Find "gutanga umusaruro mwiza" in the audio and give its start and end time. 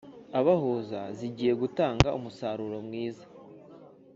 1.61-3.25